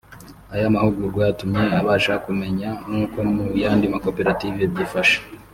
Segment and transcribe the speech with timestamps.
[0.53, 5.17] aya mahugurwa yatumye abasha kumemnya n’uko mu yandi makoperative byifashe